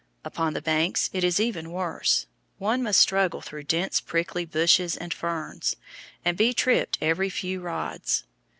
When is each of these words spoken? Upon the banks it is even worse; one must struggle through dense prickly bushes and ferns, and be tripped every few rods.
Upon 0.25 0.55
the 0.55 0.63
banks 0.63 1.11
it 1.13 1.23
is 1.23 1.39
even 1.39 1.69
worse; 1.71 2.25
one 2.57 2.81
must 2.81 2.99
struggle 2.99 3.39
through 3.39 3.65
dense 3.65 4.01
prickly 4.01 4.45
bushes 4.45 4.97
and 4.97 5.13
ferns, 5.13 5.75
and 6.25 6.35
be 6.35 6.53
tripped 6.55 6.97
every 7.03 7.29
few 7.29 7.61
rods. 7.61 8.23